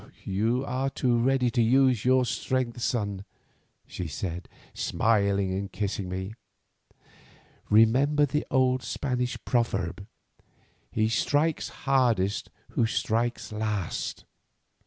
"You 0.25 0.65
are 0.65 0.89
too 0.89 1.15
ready 1.19 1.51
to 1.51 1.61
use 1.61 2.03
your 2.05 2.25
strength, 2.25 2.81
son," 2.81 3.23
she 3.85 4.07
said, 4.07 4.49
smiling 4.73 5.53
and 5.53 5.71
kissing 5.71 6.09
me. 6.09 6.33
"Remember 7.69 8.25
the 8.25 8.43
old 8.49 8.81
Spanish 8.81 9.37
proverb: 9.45 10.07
'He 10.91 11.07
strikes 11.07 11.69
hardest 11.85 12.49
who 12.71 12.87
strikes 12.87 13.51
last. 13.51 14.25